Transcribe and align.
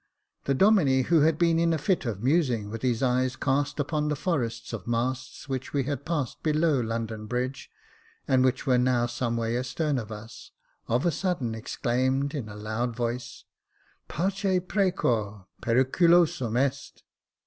The 0.45 0.55
Domine, 0.55 1.03
who 1.03 1.19
had 1.21 1.37
been 1.37 1.59
in 1.59 1.73
a 1.73 1.77
fit 1.77 2.05
of 2.05 2.23
musing, 2.23 2.71
with 2.71 2.81
his 2.81 3.03
eyes 3.03 3.35
cast 3.35 3.79
upon 3.79 4.07
the 4.09 4.15
forests 4.15 4.73
of 4.73 4.87
masts 4.87 5.47
which 5.47 5.73
we 5.73 5.83
had 5.83 6.05
passed 6.07 6.41
below 6.41 6.79
London 6.79 7.27
Bridge, 7.27 7.69
and 8.27 8.43
which 8.43 8.65
were 8.65 8.79
now 8.79 9.05
some 9.05 9.37
way 9.37 9.55
astern 9.55 9.99
of 9.99 10.11
us, 10.11 10.49
of 10.87 11.05
a 11.05 11.11
sudden 11.11 11.53
exclaimed, 11.53 12.33
in 12.33 12.49
a 12.49 12.55
loud 12.55 12.95
voice, 12.95 13.43
^^ 14.05 14.07
Parce 14.07 14.41
precor 14.41 15.41
I 15.41 15.45
Perictilosum 15.67 16.57
est!'' 16.57 17.03